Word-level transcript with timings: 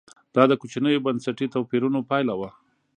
دا 0.35 0.43
د 0.47 0.53
کوچنیو 0.61 1.03
بنسټي 1.05 1.45
توپیرونو 1.53 1.99
پایله 2.09 2.33
وه. 2.39 2.49